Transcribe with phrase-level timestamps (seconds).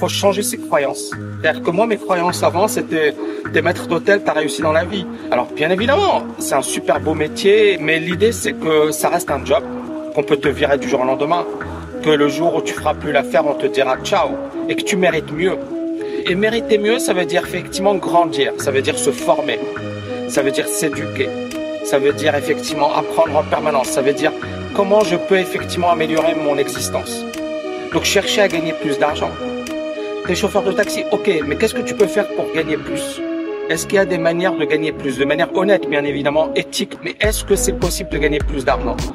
[0.00, 1.10] faut changer ses croyances.
[1.42, 3.14] C'est-à-dire que moi, mes croyances avant, c'était
[3.52, 5.06] des maîtres d'hôtel, t'as réussi dans la vie.
[5.30, 9.44] Alors, bien évidemment, c'est un super beau métier, mais l'idée, c'est que ça reste un
[9.44, 9.62] job,
[10.14, 11.44] qu'on peut te virer du jour au lendemain,
[12.02, 14.30] que le jour où tu feras plus l'affaire, on te dira ciao,
[14.70, 15.58] et que tu mérites mieux.
[16.26, 19.58] Et mériter mieux, ça veut dire effectivement grandir, ça veut dire se former,
[20.28, 21.28] ça veut dire s'éduquer,
[21.84, 24.32] ça veut dire effectivement apprendre en permanence, ça veut dire
[24.74, 27.22] comment je peux effectivement améliorer mon existence.
[27.92, 29.30] Donc chercher à gagner plus d'argent.
[30.26, 33.20] T'es chauffeur de taxi, ok, mais qu'est-ce que tu peux faire pour gagner plus?
[33.68, 35.18] Est-ce qu'il y a des manières de gagner plus?
[35.18, 38.96] De manière honnête, bien évidemment, éthique, mais est-ce que c'est possible de gagner plus d'argent?